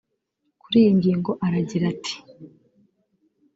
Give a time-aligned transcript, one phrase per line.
[0.61, 2.15] Kuri iyi ngingo aragira ati